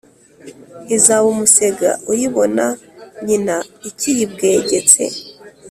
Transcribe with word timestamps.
Izaba 0.95 1.25
umusega 1.33 1.89
uyibona 2.11 2.65
n 3.23 3.25
yina 3.31 3.57
I,kiyibwegetse 3.89 5.01